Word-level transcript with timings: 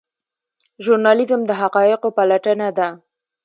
ژورنالیزم 0.83 1.41
د 1.45 1.51
حقایقو 1.61 2.07
پلټنه 2.17 2.67
ده 2.77 2.87